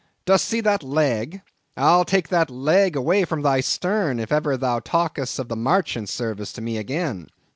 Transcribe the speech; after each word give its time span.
Dost 0.25 0.45
see 0.47 0.61
that 0.61 0.81
leg?—I'll 0.81 2.05
take 2.05 2.29
that 2.29 2.49
leg 2.49 2.95
away 2.95 3.23
from 3.23 3.43
thy 3.43 3.59
stern, 3.61 4.19
if 4.19 4.31
ever 4.31 4.57
thou 4.57 4.79
talkest 4.79 5.37
of 5.37 5.47
the 5.47 5.55
marchant 5.55 6.09
service 6.09 6.51
to 6.53 6.61
me 6.63 6.77
again. 6.79 7.29